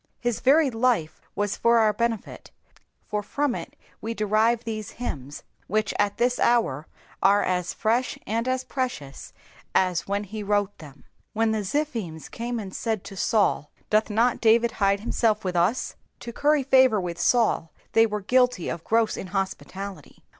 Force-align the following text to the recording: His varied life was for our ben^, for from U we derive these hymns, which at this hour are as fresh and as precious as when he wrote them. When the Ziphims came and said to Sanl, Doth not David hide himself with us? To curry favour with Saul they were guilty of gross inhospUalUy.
His 0.19 0.39
varied 0.39 0.73
life 0.73 1.21
was 1.35 1.55
for 1.55 1.77
our 1.77 1.93
ben^, 1.93 2.39
for 3.05 3.21
from 3.21 3.55
U 3.55 3.65
we 4.01 4.15
derive 4.15 4.63
these 4.63 4.93
hymns, 4.97 5.43
which 5.67 5.93
at 5.99 6.17
this 6.17 6.39
hour 6.39 6.87
are 7.21 7.43
as 7.43 7.71
fresh 7.71 8.17
and 8.25 8.47
as 8.47 8.63
precious 8.63 9.31
as 9.75 10.07
when 10.07 10.23
he 10.23 10.41
wrote 10.41 10.75
them. 10.79 11.03
When 11.33 11.51
the 11.51 11.59
Ziphims 11.63 12.31
came 12.31 12.57
and 12.59 12.75
said 12.75 13.03
to 13.03 13.13
Sanl, 13.15 13.67
Doth 13.91 14.09
not 14.09 14.41
David 14.41 14.71
hide 14.71 15.01
himself 15.01 15.45
with 15.45 15.55
us? 15.55 15.95
To 16.21 16.33
curry 16.33 16.63
favour 16.63 16.99
with 16.99 17.19
Saul 17.19 17.71
they 17.91 18.07
were 18.07 18.21
guilty 18.21 18.69
of 18.69 18.83
gross 18.83 19.15
inhospUalUy. 19.17 20.17